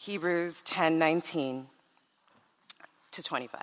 [0.00, 1.66] Hebrews 10:19
[3.10, 3.60] to 25.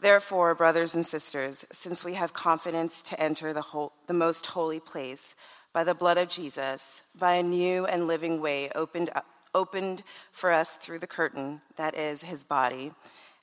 [0.00, 4.80] Therefore, brothers and sisters, since we have confidence to enter the, whole, the most holy
[4.80, 5.36] place
[5.72, 9.10] by the blood of Jesus, by a new and living way opened,
[9.54, 10.02] opened
[10.32, 12.92] for us through the curtain, that is, his body,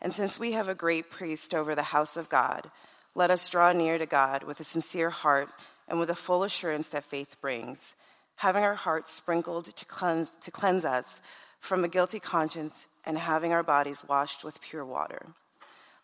[0.02, 2.70] and since we have a great priest over the house of God,
[3.16, 5.50] let us draw near to God with a sincere heart
[5.88, 7.96] and with a full assurance that faith brings,
[8.36, 11.22] having our hearts sprinkled to cleanse, to cleanse us
[11.62, 15.28] from a guilty conscience and having our bodies washed with pure water.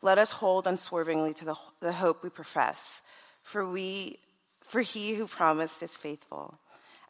[0.02, 3.02] Let us hold unswervingly to the, the hope we profess,
[3.42, 4.20] for, we,
[4.62, 6.60] for he who promised is faithful.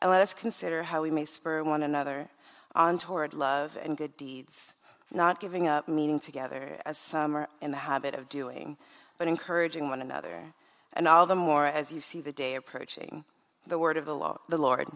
[0.01, 2.29] And let us consider how we may spur one another
[2.73, 4.73] on toward love and good deeds,
[5.11, 8.77] not giving up meeting together as some are in the habit of doing,
[9.17, 10.53] but encouraging one another,
[10.93, 13.25] and all the more as you see the day approaching.
[13.65, 14.15] The word of the
[14.57, 14.87] Lord.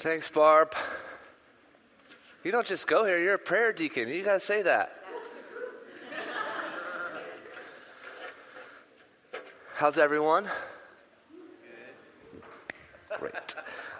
[0.00, 0.76] Thanks, Barb.
[2.44, 4.08] You don't just go here, you're a prayer deacon.
[4.08, 4.94] You got to say that.
[9.74, 10.48] How's everyone?
[13.18, 13.32] Great.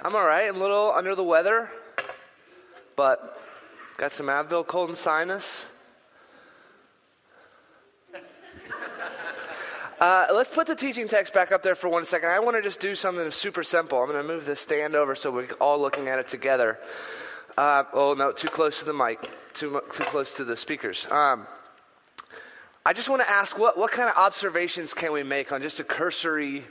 [0.05, 0.49] I'm all right.
[0.49, 1.69] I'm a little under the weather,
[2.95, 3.43] but
[3.97, 5.67] got some Advil, cold and sinus.
[10.01, 12.29] Uh, let's put the teaching text back up there for one second.
[12.29, 14.01] I want to just do something super simple.
[14.01, 16.79] I'm going to move the stand over so we're all looking at it together.
[17.57, 21.05] Uh, oh, no, too close to the mic, too, too close to the speakers.
[21.11, 21.49] Um,
[22.87, 25.81] I just want to ask what, what kind of observations can we make on just
[25.81, 26.65] a cursory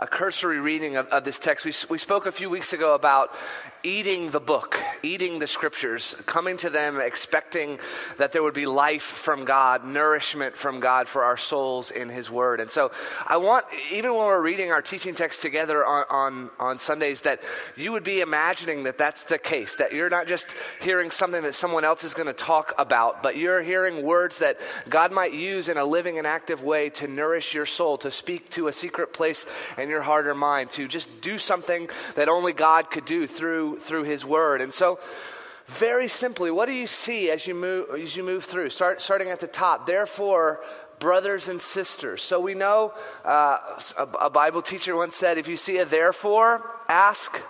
[0.00, 1.64] a cursory reading of, of, this text.
[1.64, 3.34] We, we spoke a few weeks ago about
[3.82, 7.78] eating the book, eating the scriptures, coming to them expecting
[8.16, 12.30] that there would be life from God, nourishment from God for our souls in His
[12.30, 12.60] Word.
[12.60, 12.92] And so
[13.26, 17.40] I want, even when we're reading our teaching text together on, on, on Sundays, that
[17.76, 20.46] you would be imagining that that's the case, that you're not just
[20.80, 24.58] hearing something that someone else is going to talk about, but you're hearing words that
[24.88, 28.50] God might use in a living and active way to nourish your soul, to speak
[28.50, 29.44] to a secret place
[29.76, 33.26] and in your heart or mind to just do something that only God could do
[33.26, 34.60] through, through His Word.
[34.60, 34.98] And so,
[35.66, 38.70] very simply, what do you see as you move, as you move through?
[38.70, 39.86] Start, starting at the top.
[39.86, 40.60] Therefore,
[40.98, 42.22] brothers and sisters.
[42.22, 42.92] So we know
[43.24, 47.40] uh, a, a Bible teacher once said, if you see a therefore, ask.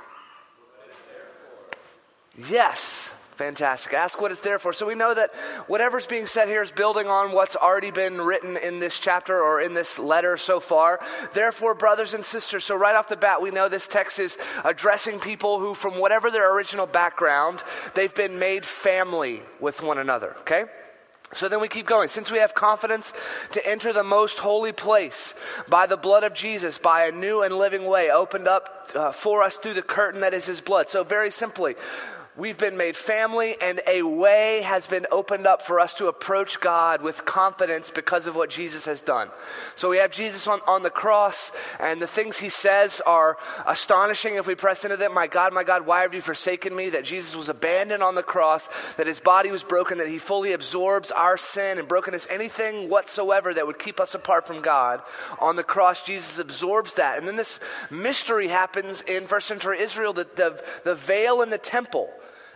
[2.48, 3.10] Yes.
[3.38, 3.93] Fantastic.
[3.93, 4.72] Ask what it's there for.
[4.72, 5.32] So we know that
[5.69, 9.60] whatever's being said here is building on what's already been written in this chapter or
[9.60, 10.99] in this letter so far.
[11.34, 15.21] Therefore, brothers and sisters, so right off the bat, we know this text is addressing
[15.21, 17.62] people who, from whatever their original background,
[17.94, 20.65] they've been made family with one another, okay?
[21.32, 22.09] So then we keep going.
[22.09, 23.12] Since we have confidence
[23.53, 25.32] to enter the most holy place
[25.69, 29.44] by the blood of Jesus, by a new and living way opened up uh, for
[29.44, 30.88] us through the curtain that is his blood.
[30.88, 31.77] So, very simply,
[32.38, 36.60] We've been made family, and a way has been opened up for us to approach
[36.60, 39.31] God with confidence because of what Jesus has done.
[39.75, 41.50] So we have Jesus on, on the cross,
[41.81, 45.15] and the things he says are astonishing if we press into them.
[45.15, 46.91] My God, my God, why have you forsaken me?
[46.91, 50.53] That Jesus was abandoned on the cross, that his body was broken, that he fully
[50.53, 55.03] absorbs our sin and brokenness, anything whatsoever that would keep us apart from God.
[55.41, 57.19] On the cross, Jesus absorbs that.
[57.19, 57.59] And then this
[57.91, 62.09] mystery happens in first century Israel that the, the veil in the temple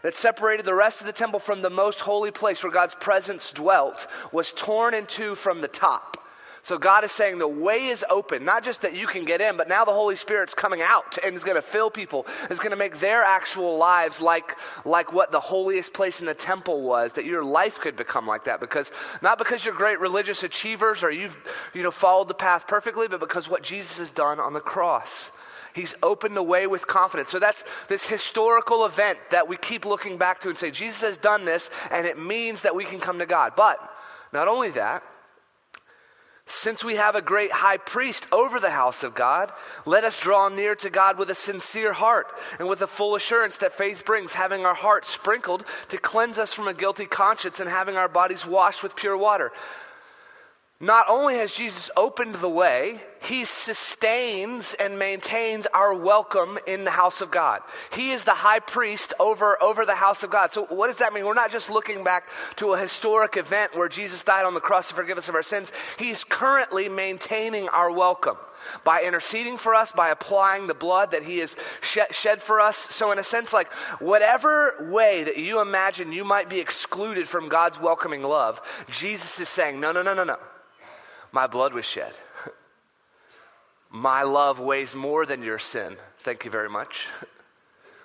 [0.03, 3.53] that separated the rest of the temple from the most holy place where God's presence
[3.53, 6.19] dwelt was torn in two from the top.
[6.65, 9.57] So God is saying the way is open, not just that you can get in,
[9.57, 12.71] but now the Holy Spirit's coming out and is going to fill people, is going
[12.71, 17.15] to make their actual lives like, like what the holiest place in the temple was,
[17.15, 18.61] that your life could become like that.
[18.61, 18.93] Because
[19.23, 21.37] not because you're great religious achievers or you've
[21.75, 25.33] you know, followed the path perfectly, but because what Jesus has done on the cross.
[25.75, 27.31] He's opened the way with confidence.
[27.31, 31.16] So that's this historical event that we keep looking back to and say, Jesus has
[31.16, 33.53] done this, and it means that we can come to God.
[33.56, 33.78] But
[34.33, 35.03] not only that,
[36.47, 39.53] since we have a great high priest over the house of God,
[39.87, 42.27] let us draw near to God with a sincere heart
[42.59, 46.53] and with a full assurance that faith brings, having our hearts sprinkled to cleanse us
[46.53, 49.53] from a guilty conscience and having our bodies washed with pure water.
[50.83, 56.91] Not only has Jesus opened the way, he sustains and maintains our welcome in the
[56.91, 57.61] house of God.
[57.93, 60.51] He is the high priest over, over the house of God.
[60.51, 61.25] So, what does that mean?
[61.25, 62.27] We're not just looking back
[62.57, 65.45] to a historic event where Jesus died on the cross to forgive us of our
[65.45, 65.71] sins.
[66.01, 68.37] He's currently maintaining our welcome
[68.83, 72.77] by interceding for us, by applying the blood that He has shed, shed for us.
[72.77, 77.49] So, in a sense, like whatever way that you imagine you might be excluded from
[77.49, 80.39] God's welcoming love, Jesus is saying, no, no, no, no, no.
[81.33, 82.13] My blood was shed.
[83.91, 85.97] My love weighs more than your sin.
[86.21, 87.09] Thank you very much.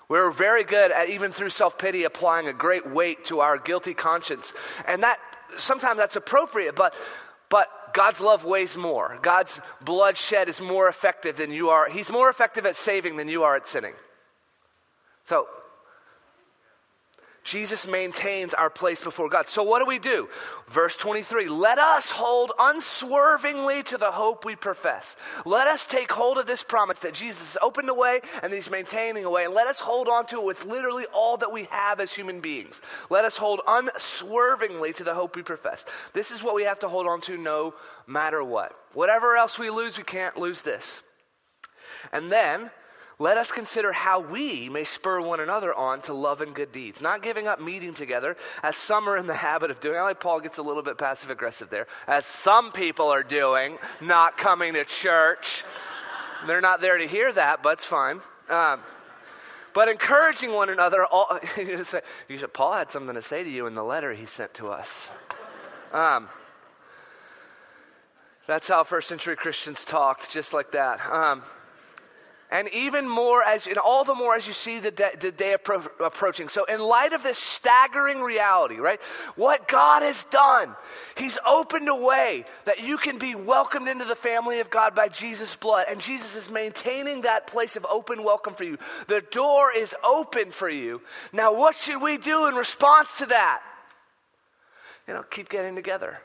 [0.10, 3.94] We're very good at, even through self pity, applying a great weight to our guilty
[3.94, 4.54] conscience.
[4.88, 5.20] And that
[5.58, 6.94] sometimes that's appropriate, but,
[7.50, 9.18] but God's love weighs more.
[9.22, 11.90] God's blood shed is more effective than you are.
[11.90, 13.94] He's more effective at saving than you are at sinning.
[15.26, 15.48] So
[17.48, 19.48] Jesus maintains our place before God.
[19.48, 20.28] So, what do we do?
[20.68, 25.16] Verse 23 Let us hold unswervingly to the hope we profess.
[25.46, 28.70] Let us take hold of this promise that Jesus has opened a way and He's
[28.70, 31.64] maintaining a way, and let us hold on to it with literally all that we
[31.72, 32.82] have as human beings.
[33.10, 35.86] Let us hold unswervingly to the hope we profess.
[36.12, 38.78] This is what we have to hold on to no matter what.
[38.94, 41.02] Whatever else we lose, we can't lose this.
[42.12, 42.72] And then,
[43.20, 47.02] let us consider how we may spur one another on to love and good deeds,
[47.02, 49.98] not giving up meeting together, as some are in the habit of doing.
[49.98, 53.78] I like Paul gets a little bit passive aggressive there, as some people are doing,
[54.02, 55.64] not coming to church.
[56.46, 58.22] They're not there to hear that, but it's fine.
[58.50, 58.82] Um,
[59.74, 61.04] but encouraging one another.
[61.04, 64.14] All, you, say, you should, Paul had something to say to you in the letter
[64.14, 65.10] he sent to us.
[65.92, 66.30] Um,
[68.46, 71.02] that's how first century Christians talked, just like that.
[71.12, 71.42] Um,
[72.50, 75.56] and even more as and all the more as you see the day, the day
[75.58, 76.48] appro- approaching.
[76.48, 79.02] So in light of this staggering reality right
[79.36, 80.76] what god has done
[81.16, 85.08] he's opened a way that you can be welcomed into the family of god by
[85.10, 85.86] jesus blood.
[85.90, 88.78] And jesus is maintaining that place of open welcome for you.
[89.08, 91.02] The door is open for you.
[91.34, 93.62] Now what should we do in response to that?
[95.08, 96.18] You know keep getting together.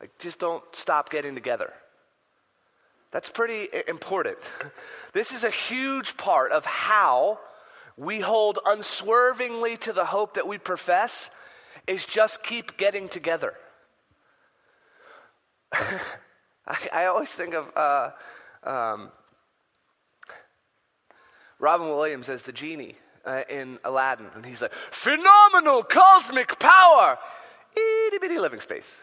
[0.00, 1.72] Like just don't stop getting together
[3.10, 4.38] that's pretty important.
[5.12, 7.40] This is a huge part of how
[7.96, 11.30] we hold unswervingly to the hope that we profess
[11.88, 13.54] is just keep getting together.
[15.72, 15.98] I,
[16.92, 18.10] I, always think of uh,
[18.62, 19.10] um,
[21.58, 27.18] Robin Williams as the genie uh, in Aladdin, and he's like, phenomenal cosmic power,
[27.74, 29.00] itty bitty living space.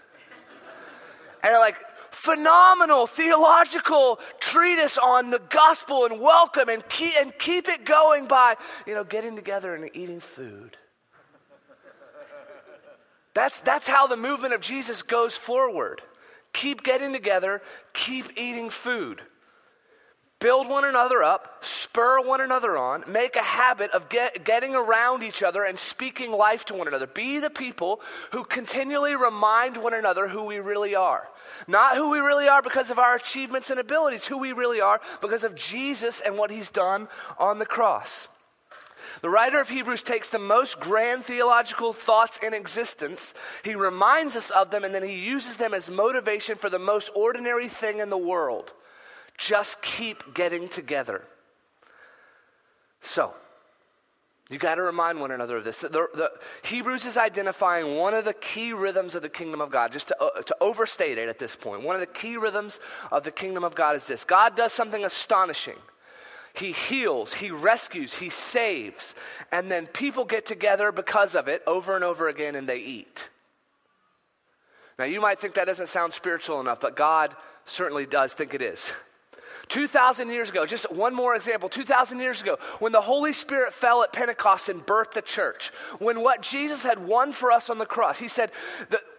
[1.43, 1.75] and they're like,
[2.17, 8.55] phenomenal theological treatise on the gospel and welcome and keep, and keep it going by,
[8.87, 10.75] you know, getting together and eating food.
[13.35, 16.01] That's, that's how the movement of Jesus goes forward.
[16.53, 17.61] Keep getting together,
[17.93, 19.21] keep eating food.
[20.39, 25.23] Build one another up, spur one another on, make a habit of get, getting around
[25.23, 27.07] each other and speaking life to one another.
[27.07, 28.01] Be the people
[28.31, 31.27] who continually remind one another who we really are.
[31.67, 35.01] Not who we really are because of our achievements and abilities, who we really are
[35.21, 37.07] because of Jesus and what he's done
[37.39, 38.27] on the cross.
[39.23, 44.51] The writer of Hebrews takes the most grand theological thoughts in existence, he reminds us
[44.51, 48.11] of them, and then he uses them as motivation for the most ordinary thing in
[48.11, 48.73] the world.
[49.37, 51.23] Just keep getting together.
[53.01, 53.33] So,
[54.49, 55.79] you got to remind one another of this.
[55.79, 56.31] The, the,
[56.63, 60.21] Hebrews is identifying one of the key rhythms of the kingdom of God, just to,
[60.21, 61.83] uh, to overstate it at this point.
[61.83, 62.79] One of the key rhythms
[63.11, 65.75] of the kingdom of God is this God does something astonishing.
[66.53, 69.15] He heals, He rescues, He saves,
[69.51, 73.29] and then people get together because of it over and over again and they eat.
[74.97, 77.35] Now, you might think that doesn't sound spiritual enough, but God
[77.65, 78.93] certainly does think it is.
[79.69, 84.03] 2,000 years ago, just one more example, 2,000 years ago, when the Holy Spirit fell
[84.03, 87.85] at Pentecost and birthed the church, when what Jesus had won for us on the
[87.85, 88.51] cross, he said,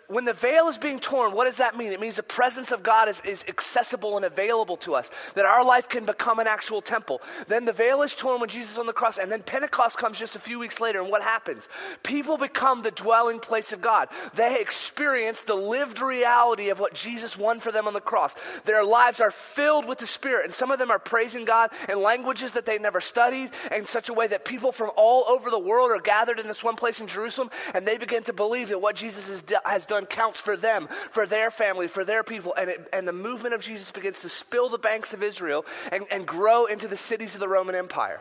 [0.09, 1.93] when the veil is being torn, what does that mean?
[1.93, 5.63] It means the presence of God is, is accessible and available to us, that our
[5.63, 7.21] life can become an actual temple.
[7.47, 10.19] Then the veil is torn when Jesus is on the cross, and then Pentecost comes
[10.19, 11.69] just a few weeks later, and what happens?
[12.03, 14.09] People become the dwelling place of God.
[14.33, 18.35] They experience the lived reality of what Jesus won for them on the cross.
[18.65, 22.01] Their lives are filled with the Spirit, and some of them are praising God in
[22.01, 25.59] languages that they never studied, in such a way that people from all over the
[25.59, 28.81] world are gathered in this one place in Jerusalem, and they begin to believe that
[28.81, 32.55] what Jesus has done counts for them, for their family, for their people.
[32.57, 36.05] And, it, and the movement of Jesus begins to spill the banks of Israel and,
[36.11, 38.21] and grow into the cities of the Roman Empire.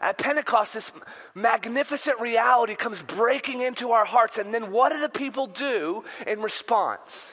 [0.00, 0.92] At Pentecost, this
[1.34, 4.38] magnificent reality comes breaking into our hearts.
[4.38, 7.32] And then what do the people do in response?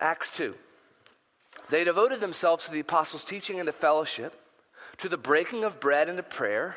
[0.00, 0.54] Acts 2.
[1.70, 4.34] They devoted themselves to the apostles' teaching and to fellowship,
[4.98, 6.76] to the breaking of bread and to prayer.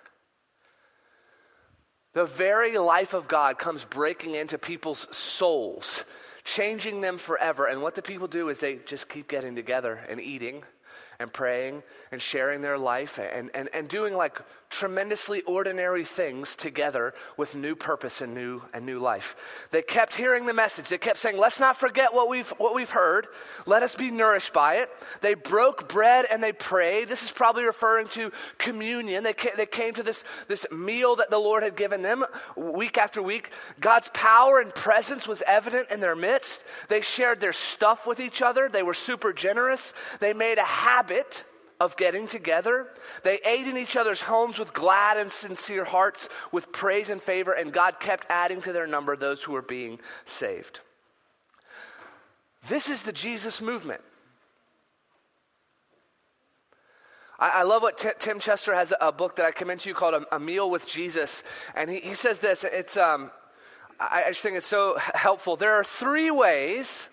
[2.13, 6.03] The very life of God comes breaking into people's souls,
[6.43, 7.65] changing them forever.
[7.67, 10.63] And what the people do is they just keep getting together and eating
[11.19, 17.13] and praying and sharing their life and, and, and doing like tremendously ordinary things together
[17.37, 19.35] with new purpose and new, and new life.
[19.71, 20.89] They kept hearing the message.
[20.89, 23.27] They kept saying, let's not forget what we've, what we've heard.
[23.65, 24.89] Let us be nourished by it.
[25.21, 27.07] They broke bread and they prayed.
[27.07, 29.23] This is probably referring to communion.
[29.23, 32.25] They came, they came to this, this meal that the Lord had given them
[32.57, 33.51] week after week.
[33.79, 36.63] God's power and presence was evident in their midst.
[36.89, 38.67] They shared their stuff with each other.
[38.67, 39.93] They were super generous.
[40.19, 41.45] They made a habit
[41.81, 42.87] of getting together.
[43.23, 47.53] They ate in each other's homes with glad and sincere hearts, with praise and favor,
[47.53, 50.79] and God kept adding to their number those who were being saved.
[52.67, 54.01] This is the Jesus movement.
[57.39, 60.35] I, love what Tim Chester has a, book that I commend to you called A,
[60.35, 61.41] a Meal with Jesus.
[61.73, 63.31] And he, he says this it's, um,
[63.99, 65.55] I, I just think it's so helpful.
[65.55, 67.07] There are three ways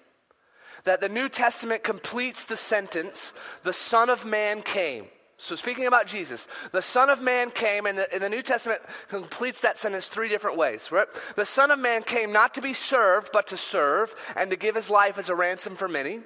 [0.89, 5.07] that the New Testament completes the sentence, the Son of Man came.
[5.41, 8.83] So, speaking about Jesus, the Son of Man came, and the, and the, New Testament
[9.09, 10.91] completes that sentence three different ways.
[10.91, 11.07] Right?
[11.37, 14.75] The Son of Man came not to be served, but to serve, and to give
[14.75, 16.21] his life as a ransom for many.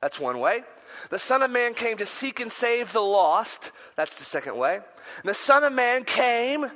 [0.00, 0.64] That's one way.
[1.10, 3.70] The Son of Man came to seek and save the lost.
[3.96, 4.74] That's the second way.
[4.74, 6.70] And the Son of Man came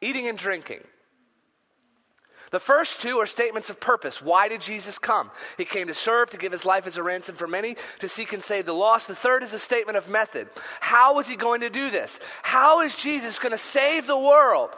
[0.00, 0.80] eating and drinking.
[2.50, 4.22] The first two are statements of purpose.
[4.22, 5.30] Why did Jesus come?
[5.56, 8.32] He came to serve, to give his life as a ransom for many, to seek
[8.32, 9.08] and save the lost.
[9.08, 10.48] The third is a statement of method.
[10.80, 12.18] How is he going to do this?
[12.42, 14.70] How is Jesus going to save the world?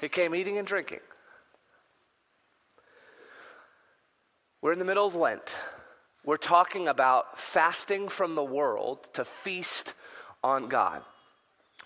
[0.00, 1.00] He came eating and drinking.
[4.62, 5.54] We're in the middle of Lent.
[6.24, 9.94] We're talking about fasting from the world to feast
[10.42, 11.02] on God.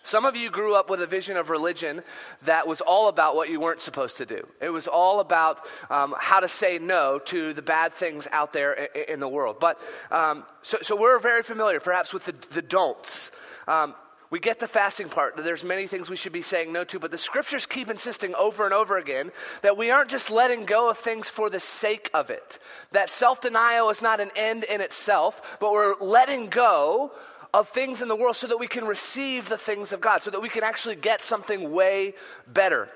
[0.02, 2.02] Some of you grew up with a vision of religion
[2.42, 4.46] that was all about what you weren't supposed to do.
[4.60, 8.72] It was all about um, how to say no to the bad things out there
[8.72, 9.58] in, the world.
[9.60, 9.78] But
[10.10, 13.30] um, so, so, we're very familiar, perhaps, with the, the don'ts.
[13.68, 13.94] Um,
[14.30, 17.10] we get the fasting part, there's many things we should be saying no to, but
[17.10, 20.98] the scriptures keep insisting over and over again that we aren't just letting go of
[20.98, 22.60] things for the sake of it.
[22.92, 27.10] That self denial is not an end in itself, but we're letting go
[27.52, 30.30] of things in the world so that we can receive the things of God, so
[30.30, 32.14] that we can actually get something way
[32.46, 32.88] better.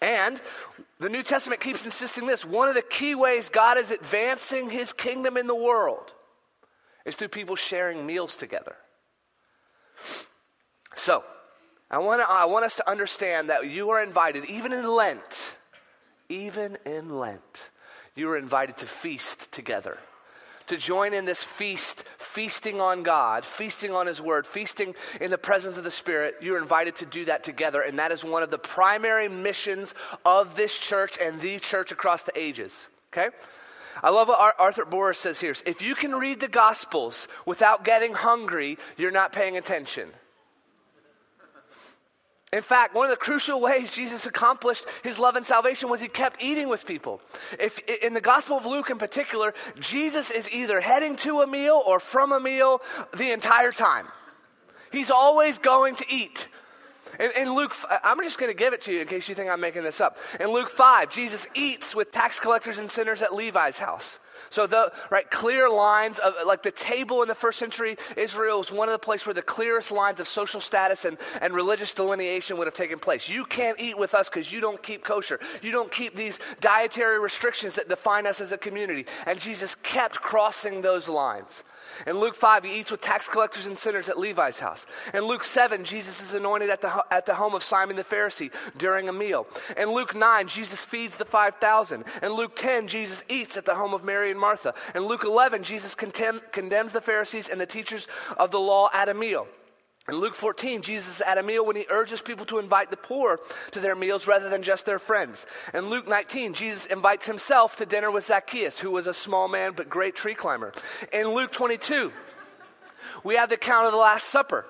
[0.00, 0.40] And
[1.00, 4.92] the New Testament keeps insisting this one of the key ways God is advancing his
[4.92, 6.12] kingdom in the world
[7.04, 8.76] is through people sharing meals together.
[10.96, 11.24] So,
[11.90, 15.54] I want, to, I want us to understand that you are invited, even in Lent,
[16.28, 17.70] even in Lent,
[18.14, 19.98] you are invited to feast together
[20.68, 25.38] to join in this feast, feasting on God, feasting on His Word, feasting in the
[25.38, 27.82] presence of the Spirit, you're invited to do that together.
[27.82, 29.94] And that is one of the primary missions
[30.24, 32.88] of this church and the church across the ages.
[33.12, 33.28] Okay?
[34.02, 35.54] I love what Arthur Bohr says here.
[35.66, 40.10] If you can read the Gospels without getting hungry, you're not paying attention.
[42.52, 46.08] In fact, one of the crucial ways Jesus accomplished his love and salvation was he
[46.08, 47.20] kept eating with people.
[47.58, 51.82] If, in the Gospel of Luke in particular, Jesus is either heading to a meal
[51.86, 52.80] or from a meal
[53.14, 54.06] the entire time.
[54.90, 56.48] He's always going to eat.
[57.20, 59.50] In, in Luke, I'm just going to give it to you in case you think
[59.50, 60.16] I'm making this up.
[60.40, 64.18] In Luke 5, Jesus eats with tax collectors and sinners at Levi's house.
[64.50, 68.70] So the right clear lines of like the table in the first century Israel was
[68.70, 72.56] one of the places where the clearest lines of social status and, and religious delineation
[72.58, 73.28] would have taken place.
[73.28, 75.40] You can't eat with us because you don't keep kosher.
[75.62, 79.06] You don't keep these dietary restrictions that define us as a community.
[79.26, 81.62] And Jesus kept crossing those lines.
[82.06, 84.86] In Luke 5, he eats with tax collectors and sinners at Levi's house.
[85.14, 88.50] In Luke 7, Jesus is anointed at the, at the home of Simon the Pharisee
[88.76, 89.46] during a meal.
[89.76, 92.04] In Luke 9, Jesus feeds the 5,000.
[92.22, 94.74] In Luke 10, Jesus eats at the home of Mary and Martha.
[94.94, 99.08] In Luke 11, Jesus condemn, condemns the Pharisees and the teachers of the law at
[99.08, 99.46] a meal.
[100.08, 102.96] In Luke 14, Jesus is at a meal when he urges people to invite the
[102.96, 103.38] poor
[103.72, 105.44] to their meals rather than just their friends.
[105.74, 109.72] In Luke 19, Jesus invites himself to dinner with Zacchaeus, who was a small man
[109.76, 110.72] but great tree climber.
[111.12, 112.10] In Luke 22,
[113.22, 114.64] we have the account of the Last Supper.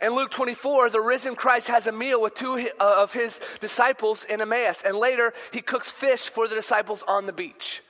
[0.00, 4.24] In Luke 24, the risen Christ has a meal with two uh, of his disciples
[4.24, 7.82] in Emmaus, and later he cooks fish for the disciples on the beach.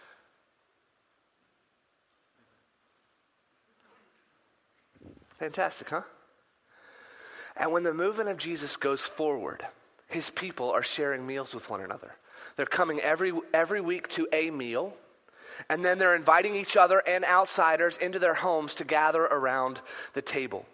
[5.38, 6.02] Fantastic, huh?
[7.58, 9.66] And when the movement of Jesus goes forward,
[10.06, 12.14] his people are sharing meals with one another.
[12.56, 14.94] They're coming every, every week to a meal,
[15.68, 19.80] and then they're inviting each other and outsiders into their homes to gather around
[20.14, 20.66] the table.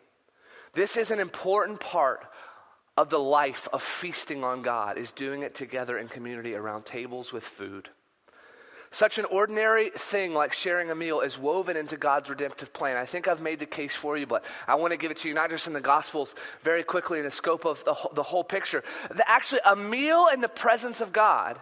[0.75, 2.27] This is an important part
[2.97, 7.33] of the life of feasting on God is doing it together in community around tables
[7.33, 7.89] with food.
[8.95, 12.97] Such an ordinary thing like sharing a meal is woven into God's redemptive plan.
[12.97, 15.29] I think I've made the case for you, but I want to give it to
[15.29, 18.45] you not just in the Gospels, very quickly in the scope of the, the whole
[18.45, 18.85] picture.
[19.13, 21.59] The, actually, a meal in the presence of God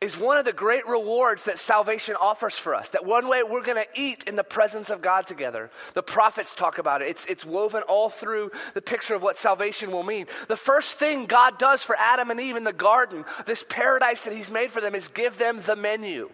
[0.00, 2.88] is one of the great rewards that salvation offers for us.
[2.88, 5.70] That one way we're going to eat in the presence of God together.
[5.92, 7.08] The prophets talk about it.
[7.08, 10.24] It's, it's woven all through the picture of what salvation will mean.
[10.48, 14.32] The first thing God does for Adam and Eve in the garden, this paradise that
[14.32, 16.30] He's made for them, is give them the menu.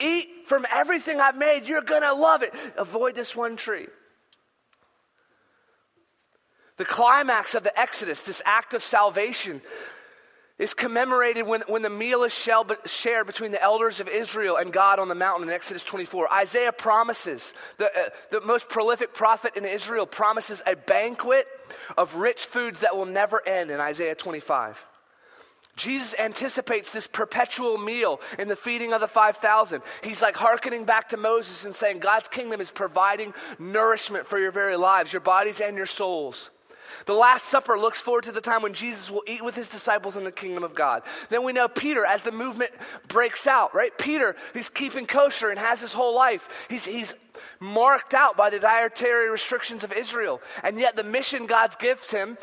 [0.00, 1.66] Eat from everything I've made.
[1.66, 2.52] You're going to love it.
[2.76, 3.86] Avoid this one tree.
[6.76, 9.60] The climax of the Exodus, this act of salvation,
[10.58, 14.98] is commemorated when, when the meal is shared between the elders of Israel and God
[14.98, 16.32] on the mountain in Exodus 24.
[16.32, 21.46] Isaiah promises, the, uh, the most prolific prophet in Israel promises a banquet
[21.96, 24.78] of rich foods that will never end in Isaiah 25.
[25.80, 29.80] Jesus anticipates this perpetual meal in the feeding of the 5,000.
[30.04, 34.52] He's like hearkening back to Moses and saying, God's kingdom is providing nourishment for your
[34.52, 36.50] very lives, your bodies and your souls.
[37.06, 40.16] The Last Supper looks forward to the time when Jesus will eat with his disciples
[40.16, 41.02] in the kingdom of God.
[41.30, 42.72] Then we know Peter, as the movement
[43.08, 43.96] breaks out, right?
[43.96, 46.46] Peter, he's keeping kosher and has his whole life.
[46.68, 47.14] He's, he's
[47.58, 50.42] marked out by the dietary restrictions of Israel.
[50.62, 52.36] And yet, the mission God gives him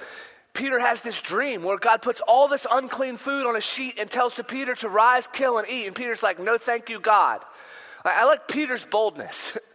[0.53, 4.09] Peter has this dream where God puts all this unclean food on a sheet and
[4.09, 5.85] tells to Peter to rise, kill, and eat.
[5.85, 7.41] And Peter's like, No, thank you, God.
[8.03, 9.57] I like Peter's boldness.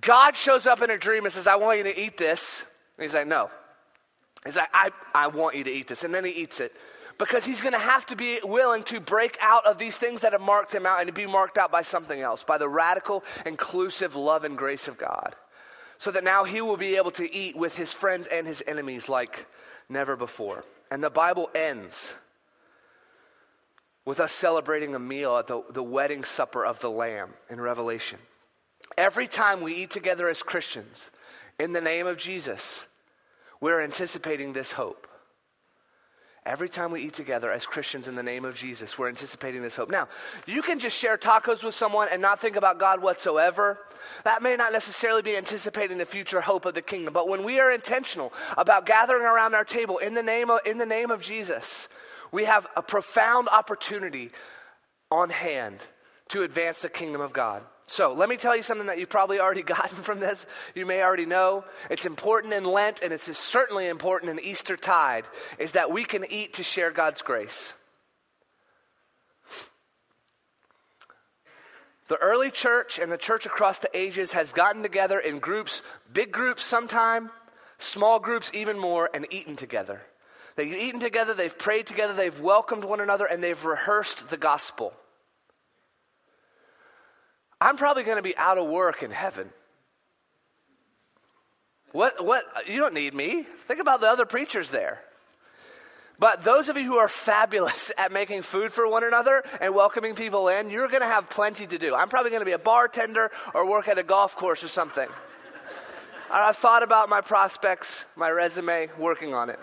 [0.00, 2.64] God shows up in a dream and says, I want you to eat this.
[2.96, 3.50] And he's like, no.
[4.44, 6.04] He's like, I, I want you to eat this.
[6.04, 6.72] And then he eats it
[7.18, 10.32] because he's going to have to be willing to break out of these things that
[10.32, 13.22] have marked him out and to be marked out by something else, by the radical,
[13.44, 15.36] inclusive love and grace of God.
[16.02, 19.08] So that now he will be able to eat with his friends and his enemies
[19.08, 19.46] like
[19.88, 20.64] never before.
[20.90, 22.16] And the Bible ends
[24.04, 28.18] with us celebrating a meal at the, the wedding supper of the Lamb in Revelation.
[28.98, 31.08] Every time we eat together as Christians,
[31.60, 32.84] in the name of Jesus,
[33.60, 35.06] we're anticipating this hope.
[36.44, 39.76] Every time we eat together as Christians in the name of Jesus, we're anticipating this
[39.76, 39.90] hope.
[39.90, 40.08] Now,
[40.44, 43.78] you can just share tacos with someone and not think about God whatsoever.
[44.24, 47.60] That may not necessarily be anticipating the future hope of the kingdom, but when we
[47.60, 51.22] are intentional about gathering around our table in the name of, in the name of
[51.22, 51.88] Jesus,
[52.32, 54.32] we have a profound opportunity
[55.12, 55.78] on hand
[56.30, 57.62] to advance the kingdom of God.
[57.92, 60.46] So, let me tell you something that you've probably already gotten from this.
[60.74, 61.64] You may already know.
[61.90, 65.26] It's important in Lent, and it's certainly important in Easter tide,
[65.58, 67.74] is that we can eat to share God's grace.
[72.08, 76.32] The early church and the church across the ages has gotten together in groups, big
[76.32, 77.28] groups sometime,
[77.78, 80.00] small groups even more, and eaten together.
[80.56, 84.94] They've eaten together, they've prayed together, they've welcomed one another, and they've rehearsed the gospel.
[87.62, 89.48] I'm probably going to be out of work in heaven.
[91.92, 93.46] What, what, you don't need me.
[93.68, 95.00] Think about the other preachers there.
[96.18, 100.16] But those of you who are fabulous at making food for one another and welcoming
[100.16, 101.94] people in, you're going to have plenty to do.
[101.94, 105.08] I'm probably going to be a bartender or work at a golf course or something.
[106.32, 109.60] I've thought about my prospects, my resume, working on it.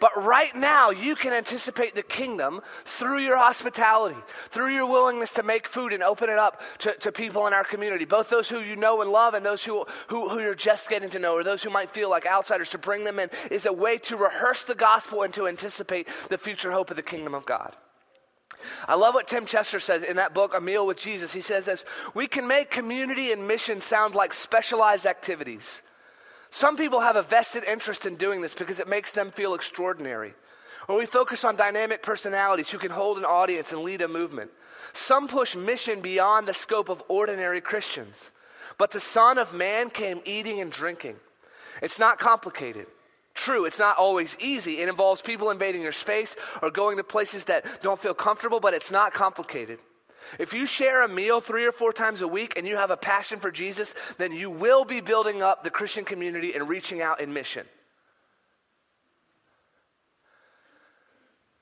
[0.00, 4.18] But right now, you can anticipate the kingdom through your hospitality,
[4.50, 7.64] through your willingness to make food and open it up to, to people in our
[7.64, 10.88] community, both those who you know and love and those who, who, who you're just
[10.88, 13.66] getting to know, or those who might feel like outsiders, to bring them in is
[13.66, 17.34] a way to rehearse the gospel and to anticipate the future hope of the kingdom
[17.34, 17.74] of God.
[18.86, 21.32] I love what Tim Chester says in that book, A Meal with Jesus.
[21.32, 21.84] He says this
[22.14, 25.80] We can make community and mission sound like specialized activities.
[26.50, 30.34] Some people have a vested interest in doing this because it makes them feel extraordinary.
[30.88, 34.50] Or we focus on dynamic personalities who can hold an audience and lead a movement.
[34.94, 38.30] Some push mission beyond the scope of ordinary Christians.
[38.78, 41.16] But the Son of Man came eating and drinking.
[41.82, 42.86] It's not complicated.
[43.34, 44.80] True, it's not always easy.
[44.80, 48.74] It involves people invading your space or going to places that don't feel comfortable, but
[48.74, 49.78] it's not complicated.
[50.38, 52.96] If you share a meal three or four times a week and you have a
[52.96, 57.20] passion for Jesus, then you will be building up the Christian community and reaching out
[57.20, 57.66] in mission.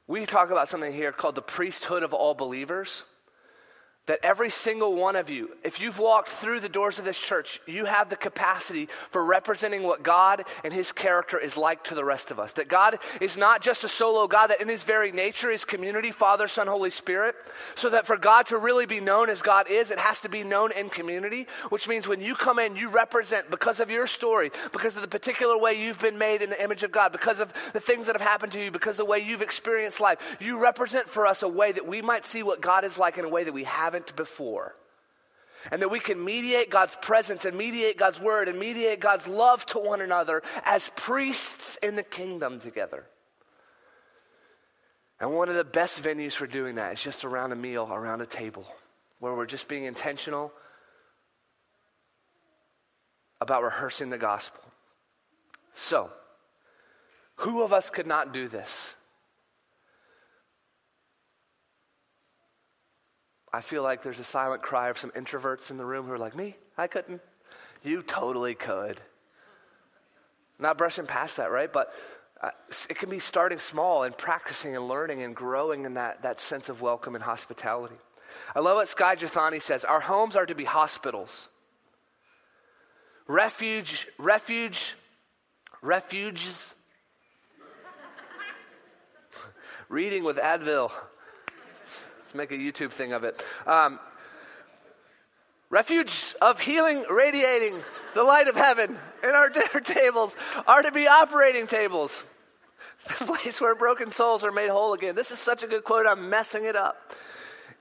[0.06, 3.02] We talk about something here called the priesthood of all believers.
[4.06, 7.60] That every single one of you, if you've walked through the doors of this church,
[7.66, 12.04] you have the capacity for representing what God and His character is like to the
[12.04, 12.52] rest of us.
[12.52, 16.12] That God is not just a solo God, that in His very nature is community,
[16.12, 17.34] Father, Son, Holy Spirit.
[17.74, 20.44] So that for God to really be known as God is, it has to be
[20.44, 24.52] known in community, which means when you come in, you represent because of your story,
[24.72, 27.52] because of the particular way you've been made in the image of God, because of
[27.72, 30.18] the things that have happened to you, because of the way you've experienced life.
[30.38, 33.24] You represent for us a way that we might see what God is like in
[33.24, 34.74] a way that we haven't haven't before.
[35.70, 39.66] And that we can mediate God's presence and mediate God's word and mediate God's love
[39.66, 43.04] to one another as priests in the kingdom together.
[45.18, 48.20] And one of the best venues for doing that is just around a meal, around
[48.20, 48.66] a table,
[49.18, 50.52] where we're just being intentional
[53.40, 54.62] about rehearsing the gospel.
[55.74, 56.10] So,
[57.36, 58.94] who of us could not do this?
[63.56, 66.18] I feel like there's a silent cry of some introverts in the room who are
[66.18, 66.56] like, Me?
[66.76, 67.22] I couldn't.
[67.82, 69.00] You totally could.
[70.58, 71.72] Not brushing past that, right?
[71.72, 71.90] But
[72.42, 72.50] uh,
[72.90, 76.68] it can be starting small and practicing and learning and growing in that, that sense
[76.68, 77.96] of welcome and hospitality.
[78.54, 81.48] I love what Skye Jethani says Our homes are to be hospitals.
[83.26, 84.96] Refuge, refuge,
[85.80, 86.74] refuges.
[89.88, 90.90] Reading with Advil
[92.36, 93.42] make a YouTube thing of it.
[93.66, 93.98] Um,
[95.70, 97.82] refuge of healing, radiating
[98.14, 102.24] the light of heaven in our dinner tables are to be operating tables.
[103.18, 105.14] The place where broken souls are made whole again.
[105.14, 107.14] This is such a good quote, I'm messing it up.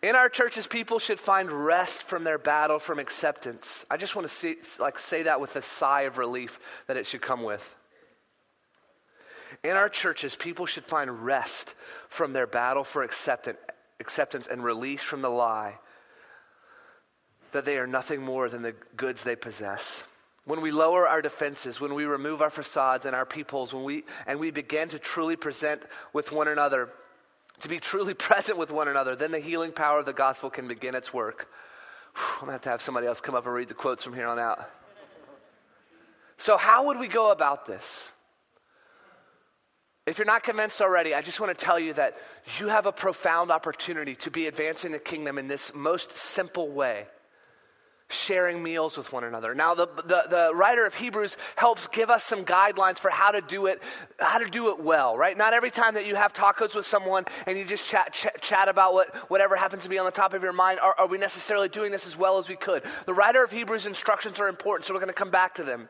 [0.02, 3.86] In our churches, people should find rest from their battle from acceptance.
[3.90, 7.08] I just want to see, like, say that with a sigh of relief that it
[7.08, 7.64] should come with.
[9.64, 11.74] In our churches, people should find rest
[12.10, 13.58] from their battle for acceptance,
[14.00, 15.80] acceptance and release from the lie
[17.52, 20.04] that they are nothing more than the goods they possess.
[20.44, 24.04] When we lower our defenses, when we remove our facades and our peepholes, when we,
[24.28, 25.82] and we begin to truly present
[26.14, 26.90] with one another,
[27.62, 30.68] to be truly present with one another, then the healing power of the gospel can
[30.68, 31.48] begin its work.
[32.42, 34.28] I'm to have to have somebody else come up and read the quotes from here
[34.28, 34.70] on out.
[36.38, 38.12] So, how would we go about this?
[40.06, 42.16] If you're not convinced already, I just want to tell you that
[42.60, 47.08] you have a profound opportunity to be advancing the kingdom in this most simple way
[48.08, 49.56] sharing meals with one another.
[49.56, 53.42] Now, the, the, the, writer of Hebrews helps give us some guidelines for how to
[53.42, 53.82] do it,
[54.20, 55.36] how to do it well, right?
[55.36, 58.70] Not every time that you have tacos with someone and you just chat, chat, chat
[58.70, 61.18] about what, whatever happens to be on the top of your mind, are, are we
[61.18, 62.84] necessarily doing this as well as we could?
[63.08, 65.90] The writer of Hebrews instructions are important, so we're going to come back to them.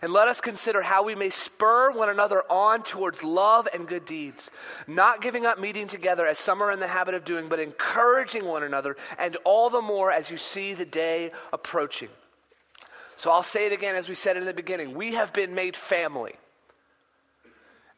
[0.00, 4.04] And let us consider how we may spur one another on towards love and good
[4.04, 4.50] deeds,
[4.86, 8.44] not giving up meeting together as some are in the habit of doing, but encouraging
[8.44, 12.08] one another, and all the more as you see the day approaching.
[13.16, 15.76] So I'll say it again as we said in the beginning we have been made
[15.76, 16.34] family.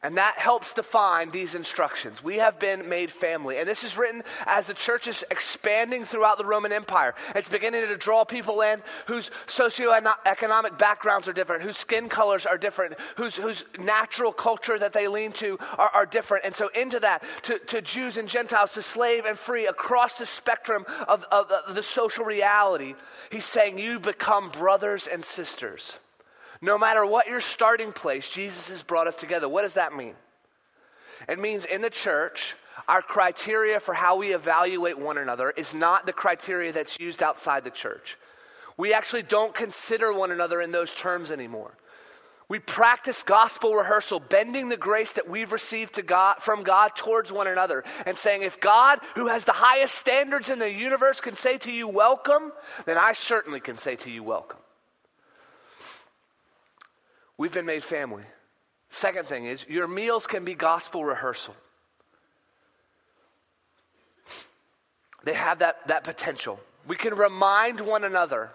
[0.05, 2.23] And that helps define these instructions.
[2.23, 3.57] We have been made family.
[3.57, 7.15] And this is written as the church is expanding throughout the Roman Empire.
[7.33, 12.59] It's beginning to draw people in whose socioeconomic backgrounds are different, whose skin colors are
[12.59, 16.45] different, whose, whose natural culture that they lean to are, are different.
[16.45, 20.27] And so, into that, to, to Jews and Gentiles, to slave and free, across the
[20.27, 22.93] spectrum of, of the, the social reality,
[23.31, 25.97] he's saying, You become brothers and sisters.
[26.61, 29.49] No matter what your starting place, Jesus has brought us together.
[29.49, 30.15] What does that mean?
[31.27, 32.55] It means in the church,
[32.87, 37.63] our criteria for how we evaluate one another is not the criteria that's used outside
[37.63, 38.17] the church.
[38.77, 41.77] We actually don't consider one another in those terms anymore.
[42.47, 47.31] We practice gospel rehearsal, bending the grace that we've received to God, from God towards
[47.31, 51.35] one another, and saying, if God, who has the highest standards in the universe, can
[51.35, 52.51] say to you, welcome,
[52.85, 54.59] then I certainly can say to you, welcome.
[57.37, 58.23] We've been made family.
[58.89, 61.55] Second thing is, your meals can be gospel rehearsal.
[65.23, 66.59] They have that, that potential.
[66.87, 68.51] We can remind one another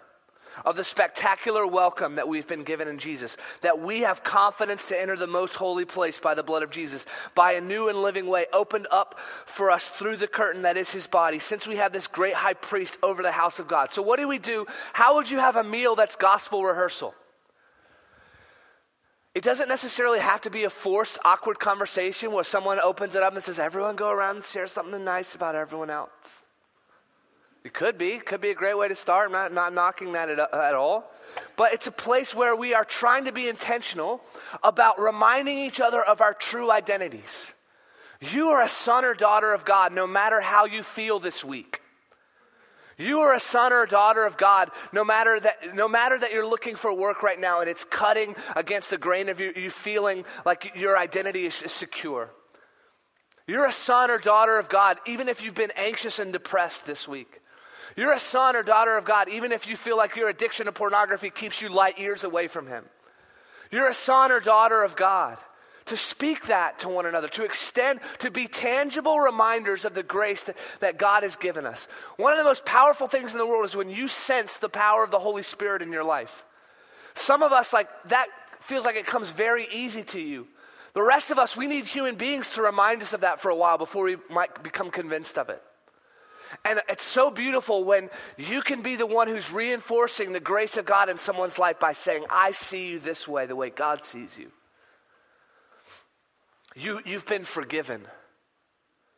[0.64, 5.00] of the spectacular welcome that we've been given in Jesus, that we have confidence to
[5.00, 8.26] enter the most holy place by the blood of Jesus, by a new and living
[8.26, 11.92] way opened up for us through the curtain that is his body, since we have
[11.92, 13.90] this great high priest over the house of God.
[13.90, 14.66] So, what do we do?
[14.92, 17.14] How would you have a meal that's gospel rehearsal?
[19.34, 23.34] It doesn't necessarily have to be a forced, awkward conversation where someone opens it up
[23.34, 26.10] and says, Everyone go around and share something nice about everyone else.
[27.62, 28.18] It could be.
[28.18, 29.26] Could be a great way to start.
[29.26, 31.12] I'm not, not knocking that at, at all.
[31.56, 34.20] But it's a place where we are trying to be intentional
[34.64, 37.52] about reminding each other of our true identities.
[38.20, 41.80] You are a son or daughter of God no matter how you feel this week.
[43.00, 46.32] You are a son or a daughter of God no matter that, no matter that
[46.32, 49.70] you're looking for work right now and it's cutting against the grain of you, you
[49.70, 52.30] feeling like your identity is secure.
[53.46, 57.08] You're a son or daughter of God even if you've been anxious and depressed this
[57.08, 57.40] week.
[57.96, 60.72] You're a son or daughter of God, even if you feel like your addiction to
[60.72, 62.84] pornography keeps you light years away from Him.
[63.70, 65.38] You're a son or daughter of God.
[65.90, 70.44] To speak that to one another, to extend, to be tangible reminders of the grace
[70.44, 71.88] that, that God has given us.
[72.16, 75.02] One of the most powerful things in the world is when you sense the power
[75.02, 76.44] of the Holy Spirit in your life.
[77.16, 78.28] Some of us, like, that
[78.60, 80.46] feels like it comes very easy to you.
[80.94, 83.56] The rest of us, we need human beings to remind us of that for a
[83.56, 85.60] while before we might become convinced of it.
[86.64, 90.84] And it's so beautiful when you can be the one who's reinforcing the grace of
[90.84, 94.38] God in someone's life by saying, I see you this way, the way God sees
[94.38, 94.52] you.
[96.74, 98.06] You you've been forgiven.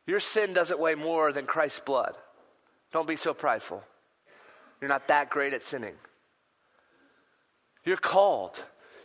[0.07, 2.15] Your sin doesn't weigh more than Christ's blood.
[2.93, 3.83] Don't be so prideful.
[4.81, 5.95] You're not that great at sinning.
[7.85, 8.59] You're called.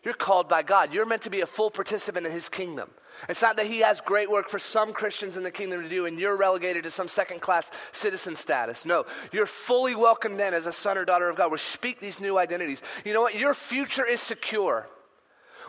[0.03, 0.93] You're called by God.
[0.93, 2.89] You're meant to be a full participant in His kingdom.
[3.27, 6.05] It's not that He has great work for some Christians in the kingdom to do
[6.05, 8.85] and you're relegated to some second class citizen status.
[8.85, 11.51] No, you're fully welcomed in as a son or daughter of God.
[11.51, 12.81] We speak these new identities.
[13.05, 13.35] You know what?
[13.35, 14.87] Your future is secure.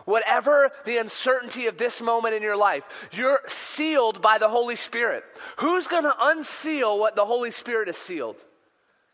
[0.05, 5.23] Whatever the uncertainty of this moment in your life, you're sealed by the Holy Spirit.
[5.57, 8.37] Who's going to unseal what the Holy Spirit has sealed?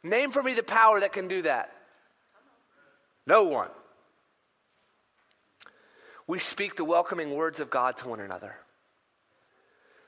[0.03, 1.71] Name for me the power that can do that.
[3.27, 3.69] No one
[6.27, 8.55] we speak the welcoming words of God to one another.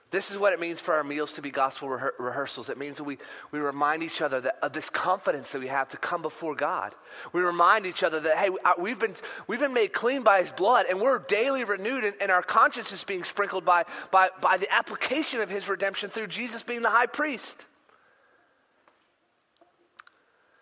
[0.10, 2.70] This is what it means for our meals to be gospel rehe- rehearsals.
[2.70, 3.18] It means that we,
[3.52, 6.96] we remind each other that, of this confidence that we have to come before God.
[7.34, 9.16] We remind each other that, hey, we've been,
[9.48, 12.94] we've been made clean by His blood and we're daily renewed and, and our conscience
[12.94, 16.90] is being sprinkled by, by, by the application of His redemption through Jesus being the
[16.90, 17.66] high priest.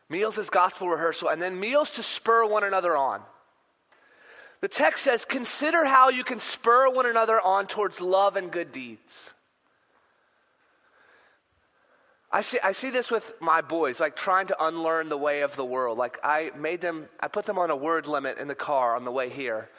[0.10, 3.22] Meals is gospel rehearsal and then meals to spur one another on.
[4.62, 8.72] The text says, Consider how you can spur one another on towards love and good
[8.72, 9.35] deeds.
[12.36, 15.56] I see, I see this with my boys, like trying to unlearn the way of
[15.56, 15.98] the world.
[15.98, 19.06] Like I made them, I put them on a word limit in the car on
[19.06, 19.70] the way here.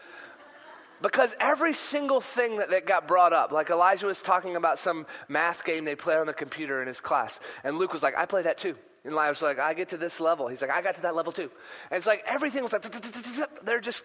[1.02, 5.04] Because every single thing that, that got brought up, like Elijah was talking about some
[5.28, 8.24] math game they play on the computer in his class, and Luke was like, I
[8.24, 8.74] play that too.
[9.04, 10.48] And Elijah was like, I get to this level.
[10.48, 11.50] He's like, I got to that level too.
[11.90, 12.86] And it's like everything was like,
[13.66, 14.02] they're just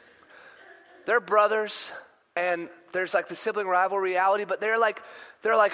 [1.05, 1.87] they're brothers,
[2.35, 5.01] and there's like the sibling rival reality, but they're like,
[5.41, 5.73] they're like,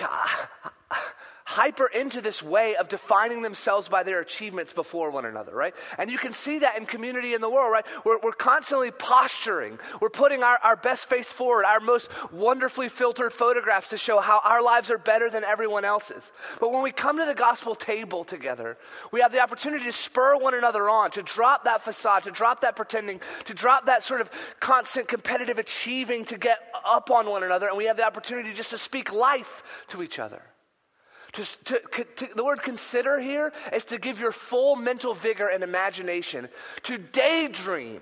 [1.48, 5.74] hyper into this way of defining themselves by their achievements before one another, right?
[5.98, 7.86] And you can see that in community in the world, right?
[8.04, 9.80] We're, we're constantly posturing.
[10.02, 14.42] We're putting our, our best face forward, our most wonderfully filtered photographs to show how
[14.44, 16.34] our lives are better than everyone else's.
[16.60, 18.78] But when we come to the gospel table together,
[19.14, 22.60] we have the opportunity to spur one another on, to drop that facade, to drop
[22.60, 24.30] that pretending, to drop that sort of
[24.60, 27.70] constant competitive achieving to get up on one another.
[27.70, 30.42] And we have the opportunity just to speak life to each other.
[31.38, 36.50] The word consider here is to give your full mental vigor and imagination
[36.84, 38.02] to daydream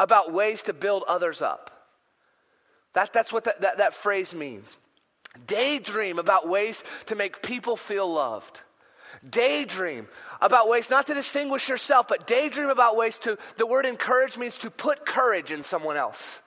[0.00, 1.70] about ways to build others up.
[2.94, 4.76] That, that's what that, that, that phrase means.
[5.46, 8.60] Daydream about ways to make people feel loved.
[9.28, 10.08] Daydream
[10.40, 14.58] about ways not to distinguish yourself, but daydream about ways to, the word encourage means
[14.58, 16.40] to put courage in someone else.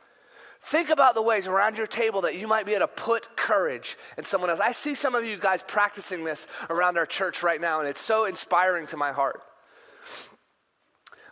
[0.66, 3.98] Think about the ways around your table that you might be able to put courage
[4.18, 4.60] in someone else.
[4.60, 8.02] I see some of you guys practicing this around our church right now, and it's
[8.02, 9.42] so inspiring to my heart.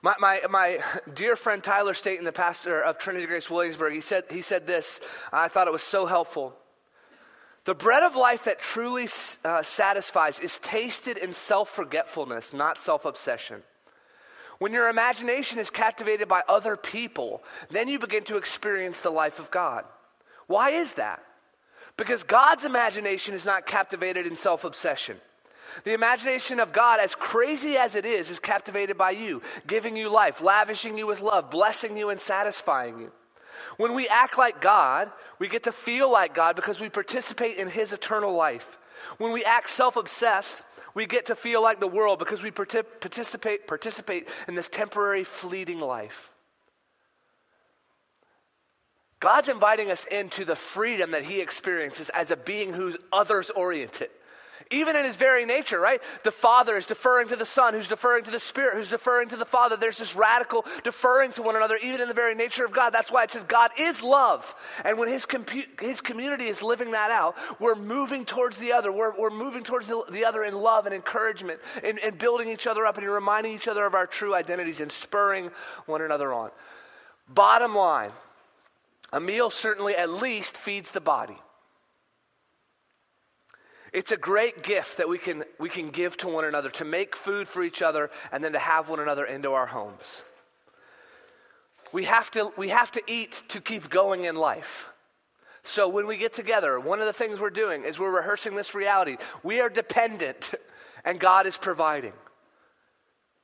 [0.03, 0.83] My, my, my
[1.15, 5.01] dear friend Tyler Staton, the pastor of Trinity Grace Williamsburg, he said, he said this.
[5.31, 6.53] I thought it was so helpful.
[7.65, 9.07] The bread of life that truly
[9.43, 13.63] uh, satisfies is tasted in self forgetfulness, not self obsession.
[14.63, 19.38] When your imagination is captivated by other people, then you begin to experience the life
[19.38, 19.84] of God.
[20.47, 21.21] Why is that?
[21.97, 25.17] Because God's imagination is not captivated in self obsession.
[25.84, 30.08] The imagination of God, as crazy as it is, is captivated by you, giving you
[30.08, 33.12] life, lavishing you with love, blessing you, and satisfying you.
[33.76, 37.67] When we act like God, we get to feel like God because we participate in
[37.67, 38.78] His eternal life.
[39.17, 40.62] When we act self obsessed,
[40.93, 45.79] we get to feel like the world because we participate, participate in this temporary, fleeting
[45.79, 46.29] life.
[49.19, 54.10] God's inviting us into the freedom that He experiences as a being who's others oriented.
[54.73, 56.01] Even in his very nature, right?
[56.23, 59.36] The Father is deferring to the Son, who's deferring to the Spirit, who's deferring to
[59.36, 59.77] the Father.
[59.77, 62.89] There's this radical deferring to one another, even in the very nature of God.
[62.89, 64.55] That's why it says God is love.
[64.83, 68.91] And when his, compu- his community is living that out, we're moving towards the other.
[68.91, 72.65] We're, we're moving towards the, the other in love and encouragement and, and building each
[72.65, 75.51] other up and reminding each other of our true identities and spurring
[75.86, 76.49] one another on.
[77.29, 78.12] Bottom line
[79.13, 81.38] a meal certainly at least feeds the body.
[83.93, 87.15] It's a great gift that we can, we can give to one another, to make
[87.15, 90.23] food for each other, and then to have one another into our homes.
[91.91, 94.89] We have to, we have to eat to keep going in life.
[95.63, 98.73] So when we get together, one of the things we're doing is we're rehearsing this
[98.73, 99.17] reality.
[99.43, 100.51] We are dependent,
[101.06, 102.13] and God is providing.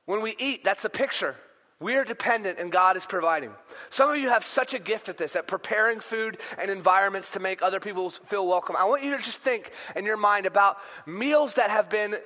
[0.04, 1.36] When we eat, that's a picture.
[1.80, 3.52] We are dependent and God is providing.
[3.88, 7.40] Some of you have such a gift at this, at preparing food and environments to
[7.40, 8.76] make other people feel welcome.
[8.76, 12.16] I want you to just think in your mind about meals that have been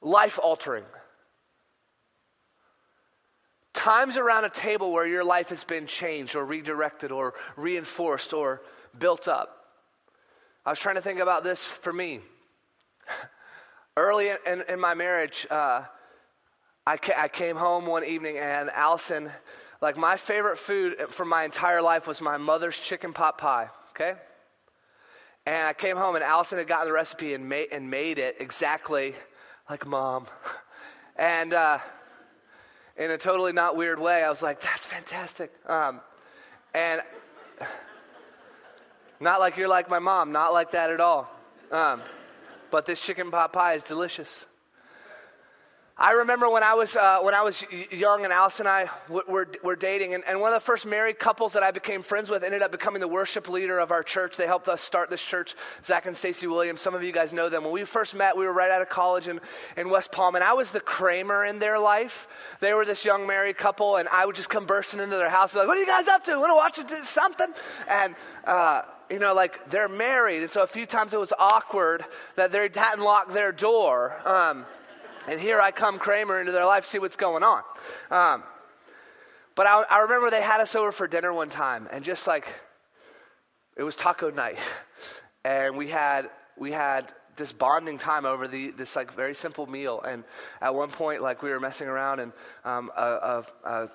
[0.00, 0.84] life altering.
[3.74, 8.62] Times around a table where your life has been changed or redirected or reinforced or
[8.96, 9.66] built up.
[10.64, 12.20] I was trying to think about this for me.
[13.96, 15.82] Early in, in, in my marriage, uh,
[16.88, 19.30] I, ca- I came home one evening and Allison,
[19.82, 24.18] like my favorite food for my entire life was my mother's chicken pot pie, okay?
[25.44, 28.36] And I came home and Allison had gotten the recipe and made, and made it
[28.40, 29.14] exactly
[29.68, 30.28] like mom.
[31.16, 31.78] and uh,
[32.96, 35.52] in a totally not weird way, I was like, that's fantastic.
[35.66, 36.00] Um,
[36.72, 37.02] and
[39.20, 41.30] not like you're like my mom, not like that at all.
[41.70, 42.00] Um,
[42.70, 44.46] but this chicken pot pie is delicious.
[46.00, 49.24] I remember when I was, uh, when I was young and Alice and I w-
[49.26, 52.30] were, were dating, and, and one of the first married couples that I became friends
[52.30, 54.36] with ended up becoming the worship leader of our church.
[54.36, 56.80] They helped us start this church, Zach and Stacy Williams.
[56.82, 57.64] Some of you guys know them.
[57.64, 59.40] When we first met, we were right out of college in,
[59.76, 62.28] in West Palm, and I was the Kramer in their life.
[62.60, 65.50] They were this young married couple, and I would just come bursting into their house,
[65.50, 66.38] be like, What are you guys up to?
[66.38, 67.52] Want to watch something?
[67.88, 72.04] And, uh, you know, like they're married, and so a few times it was awkward
[72.36, 74.20] that they hadn't locked their door.
[74.24, 74.64] Um,
[75.28, 77.62] and here I come, Kramer, into their life, see what's going on.
[78.10, 78.42] Um,
[79.54, 82.46] but I, I remember they had us over for dinner one time, and just like
[83.76, 84.58] it was taco night,
[85.44, 90.00] and we had we had this bonding time over the, this like very simple meal.
[90.00, 90.24] And
[90.60, 92.32] at one point, like we were messing around, and
[92.64, 93.88] um, a, a, a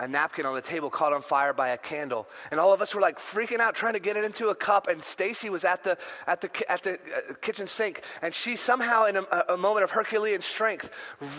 [0.00, 2.26] a napkin on the table caught on fire by a candle.
[2.50, 4.88] And all of us were like freaking out trying to get it into a cup.
[4.88, 8.02] And Stacy was at the, at the, at the uh, kitchen sink.
[8.22, 10.90] And she somehow, in a, a moment of Herculean strength,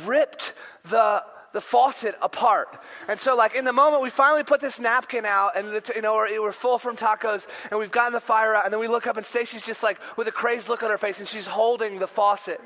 [0.05, 0.53] ripped
[0.85, 2.79] the, the faucet apart.
[3.07, 6.03] And so, like, in the moment, we finally put this napkin out, and, the, you
[6.03, 8.87] know, we're, we're, full from tacos, and we've gotten the fire out, and then we
[8.87, 11.47] look up, and Stacy's just like with a crazed look on her face, and she's
[11.47, 12.61] holding the faucet.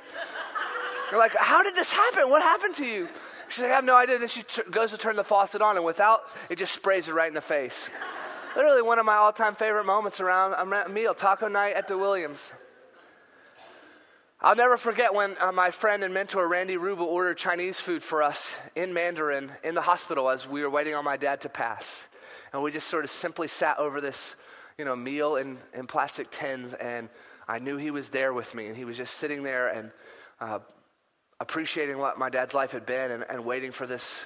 [1.09, 2.29] You're like, how did this happen?
[2.29, 3.07] What happened to you?
[3.49, 4.17] She's like, I have no idea.
[4.17, 7.27] Then she goes to turn the faucet on, and without, it just sprays her right
[7.27, 7.89] in the face.
[8.55, 11.97] Literally one of my all time favorite moments around a meal, taco night at the
[11.97, 12.53] Williams.
[14.41, 18.21] I'll never forget when uh, my friend and mentor Randy Rubel ordered Chinese food for
[18.21, 22.05] us in Mandarin in the hospital as we were waiting on my dad to pass.
[22.53, 24.35] And we just sort of simply sat over this,
[24.77, 27.09] you know, meal in, in plastic tins, and
[27.47, 29.91] I knew he was there with me, and he was just sitting there and
[30.39, 30.59] uh,
[31.39, 34.19] appreciating what my dad's life had been and, and waiting for this,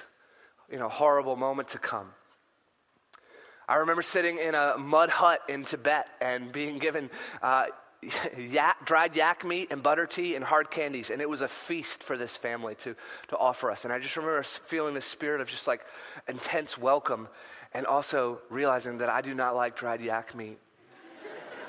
[0.70, 2.10] you know, horrible moment to come.
[3.68, 7.08] I remember sitting in a mud hut in Tibet and being given
[7.40, 7.66] uh,
[8.38, 12.02] yak, dried yak meat and butter tea and hard candies, and it was a feast
[12.02, 12.96] for this family to,
[13.28, 13.84] to offer us.
[13.84, 15.82] And I just remember feeling the spirit of just like
[16.28, 17.28] intense welcome
[17.72, 20.58] and also realizing that I do not like dried yak meat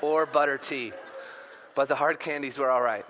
[0.00, 0.92] or butter tea,
[1.74, 3.06] but the hard candies were all right.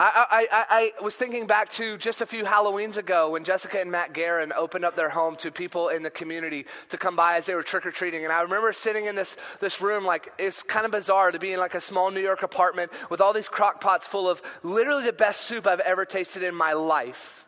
[0.00, 3.92] I, I, I, was thinking back to just a few Halloweens ago when Jessica and
[3.92, 7.46] Matt Guerin opened up their home to people in the community to come by as
[7.46, 8.24] they were trick or treating.
[8.24, 11.52] And I remember sitting in this, this room, like, it's kind of bizarre to be
[11.52, 15.04] in like a small New York apartment with all these crock pots full of literally
[15.04, 17.46] the best soup I've ever tasted in my life.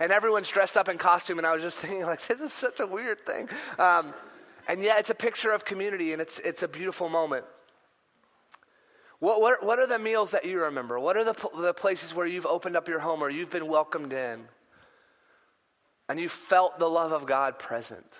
[0.00, 2.80] And everyone's dressed up in costume, and I was just thinking, like, this is such
[2.80, 3.48] a weird thing.
[3.78, 4.12] Um,
[4.66, 7.44] and yet, it's a picture of community, and it's, it's a beautiful moment.
[9.18, 10.98] What, what, what are the meals that you remember?
[11.00, 14.12] What are the, the places where you've opened up your home or you've been welcomed
[14.12, 14.44] in
[16.08, 18.18] and you felt the love of God present?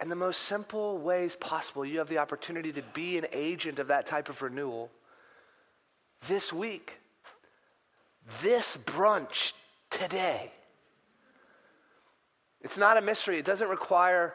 [0.00, 3.88] In the most simple ways possible, you have the opportunity to be an agent of
[3.88, 4.90] that type of renewal
[6.26, 6.94] this week,
[8.42, 9.52] this brunch
[9.90, 10.50] today.
[12.62, 13.38] It's not a mystery.
[13.38, 14.34] It doesn't require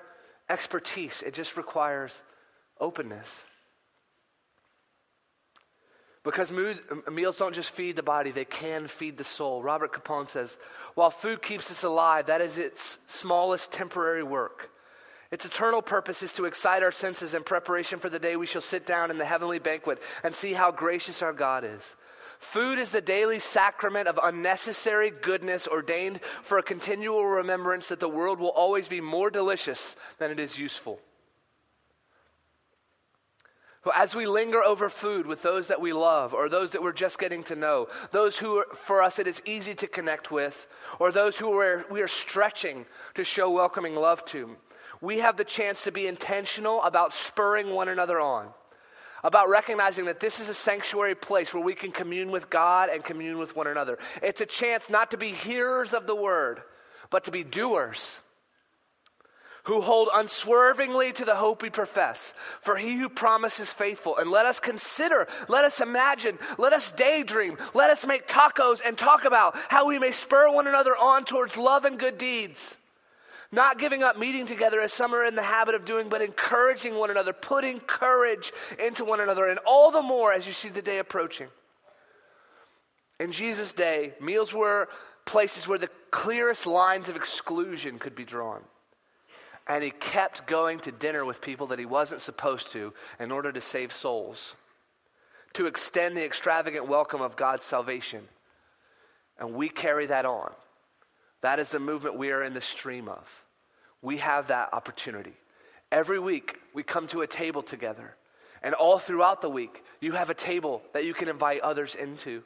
[0.50, 2.22] expertise, it just requires
[2.80, 3.46] openness.
[6.28, 9.64] Because meals don't just feed the body, they can feed the soul.
[9.64, 10.58] Robert Capon says,
[10.94, 14.70] while food keeps us alive, that is its smallest temporary work.
[15.32, 18.62] Its eternal purpose is to excite our senses in preparation for the day we shall
[18.62, 21.96] sit down in the heavenly banquet and see how gracious our God is.
[22.40, 28.10] Food is the daily sacrament of unnecessary goodness ordained for a continual remembrance that the
[28.10, 31.00] world will always be more delicious than it is useful.
[33.96, 37.20] As we linger over food with those that we love, or those that we're just
[37.20, 40.68] getting to know, those who, are, for us, it is easy to connect with,
[41.00, 44.58] or those who are, we are stretching to show welcoming love to,
[45.00, 48.50] we have the chance to be intentional about spurring one another on
[49.24, 53.04] about recognizing that this is a sanctuary place where we can commune with God and
[53.04, 53.98] commune with one another.
[54.22, 56.62] It's a chance not to be hearers of the word,
[57.10, 58.20] but to be doers
[59.68, 62.34] who hold unswervingly to the hope we profess.
[62.62, 64.16] For he who promises faithful.
[64.16, 68.98] And let us consider, let us imagine, let us daydream, let us make tacos and
[68.98, 72.78] talk about how we may spur one another on towards love and good deeds.
[73.52, 76.96] Not giving up meeting together as some are in the habit of doing, but encouraging
[76.96, 80.82] one another, putting courage into one another, and all the more as you see the
[80.82, 81.48] day approaching.
[83.20, 84.88] In Jesus' day, meals were
[85.26, 88.62] places where the clearest lines of exclusion could be drawn.
[89.68, 93.52] And he kept going to dinner with people that he wasn't supposed to in order
[93.52, 94.56] to save souls,
[95.54, 98.28] to extend the extravagant welcome of God's salvation.
[99.38, 100.52] And we carry that on.
[101.42, 103.26] That is the movement we are in the stream of.
[104.02, 105.34] We have that opportunity.
[105.92, 108.16] Every week, we come to a table together.
[108.64, 112.44] And all throughout the week, you have a table that you can invite others into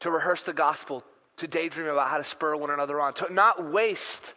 [0.00, 1.04] to rehearse the gospel,
[1.36, 4.34] to daydream about how to spur one another on, to not waste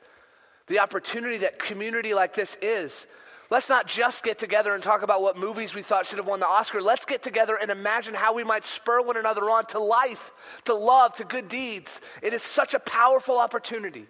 [0.67, 3.05] the opportunity that community like this is
[3.53, 6.39] Let's not just get together and talk about what movies we thought should have won
[6.39, 6.81] the Oscar.
[6.81, 10.31] Let's get together and imagine how we might spur one another on to life,
[10.65, 12.01] to love, to good deeds.
[12.23, 14.07] It is such a powerful opportunity.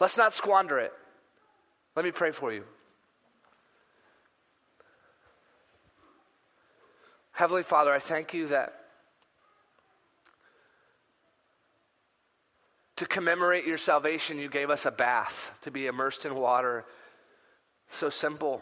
[0.00, 0.92] Let's not squander it.
[1.94, 2.64] Let me pray for you.
[7.30, 8.79] Heavenly Father, I thank you that
[13.00, 16.84] to commemorate your salvation, you gave us a bath to be immersed in water
[17.88, 18.60] so simple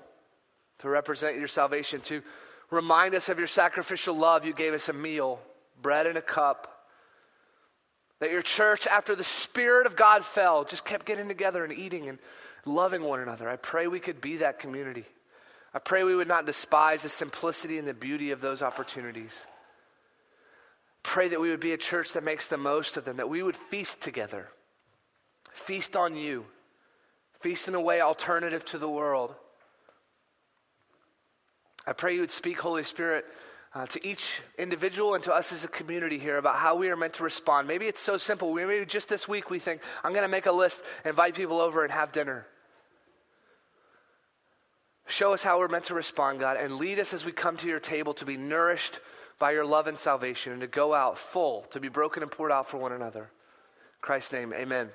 [0.78, 2.22] to represent your salvation, to
[2.70, 4.44] remind us of your sacrificial love.
[4.44, 5.40] You gave us a meal,
[5.82, 6.86] bread and a cup.
[8.20, 12.08] That your church, after the Spirit of God fell, just kept getting together and eating
[12.08, 12.20] and
[12.64, 13.48] loving one another.
[13.48, 15.04] I pray we could be that community.
[15.74, 19.48] I pray we would not despise the simplicity and the beauty of those opportunities.
[21.08, 23.42] Pray that we would be a church that makes the most of them, that we
[23.42, 24.48] would feast together,
[25.54, 26.44] feast on you
[27.40, 29.34] feast in a way alternative to the world.
[31.86, 33.24] I pray you would speak, Holy Spirit,
[33.74, 36.96] uh, to each individual and to us as a community here about how we are
[36.96, 37.68] meant to respond.
[37.68, 38.52] Maybe it's so simple.
[38.52, 41.84] Maybe just this week we think, I'm going to make a list, invite people over,
[41.84, 42.46] and have dinner.
[45.06, 47.66] Show us how we're meant to respond, God, and lead us as we come to
[47.66, 49.00] your table to be nourished
[49.38, 52.52] by your love and salvation and to go out full, to be broken and poured
[52.52, 53.22] out for one another.
[53.22, 54.90] In Christ's name, amen.